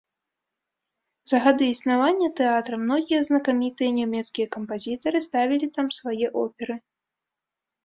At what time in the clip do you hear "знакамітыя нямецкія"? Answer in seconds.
3.29-4.47